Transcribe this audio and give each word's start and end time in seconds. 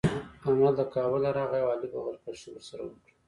احمد 0.45 0.73
له 0.79 0.85
کابله 0.95 1.29
راغی 1.37 1.59
او 1.63 1.69
علي 1.73 1.87
بغل 1.93 2.15
کښي 2.23 2.49
ورسره 2.51 2.81
وکړه. 2.85 3.13